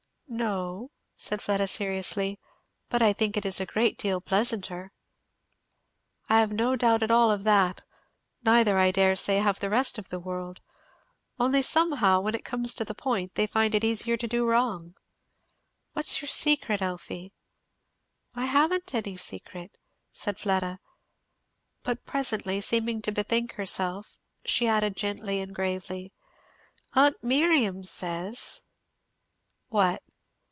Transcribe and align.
"No," 0.33 0.91
said 1.17 1.41
Fleda 1.41 1.67
seriously. 1.67 2.39
"But 2.87 3.01
I 3.01 3.11
think 3.11 3.35
it 3.35 3.45
is 3.45 3.59
a 3.59 3.65
great 3.65 3.97
deal 3.97 4.21
pleasanter." 4.21 4.93
"I 6.29 6.39
have 6.39 6.53
no 6.53 6.77
doubt 6.77 7.03
at 7.03 7.11
all 7.11 7.33
of 7.33 7.43
that, 7.43 7.83
neither, 8.41 8.77
I 8.77 8.91
dare 8.91 9.17
say, 9.17 9.39
have 9.39 9.59
the 9.59 9.69
rest 9.69 9.97
of 9.97 10.07
the 10.07 10.21
world; 10.21 10.61
only 11.37 11.61
somehow 11.61 12.21
when 12.21 12.33
it 12.33 12.45
comes 12.45 12.73
to 12.75 12.85
the 12.85 12.95
point 12.95 13.35
they 13.35 13.45
find 13.45 13.75
it 13.75 13.83
is 13.83 14.03
easier 14.03 14.15
to 14.15 14.25
do 14.27 14.47
wrong. 14.47 14.95
What's 15.91 16.21
your 16.21 16.29
secret, 16.29 16.81
Elfie?" 16.81 17.33
"I 18.33 18.45
haven't 18.45 18.95
any 18.95 19.17
secret," 19.17 19.77
said 20.13 20.39
Fleda. 20.39 20.79
But 21.83 22.05
presently, 22.05 22.61
seeming 22.61 23.01
to 23.01 23.11
bethink 23.11 23.55
herself, 23.55 24.15
she 24.45 24.65
added 24.65 24.95
gently 24.95 25.41
and 25.41 25.53
gravely, 25.53 26.13
"Aunt 26.93 27.21
Miriam 27.21 27.83
says" 27.83 28.61
"What?" 29.67 30.01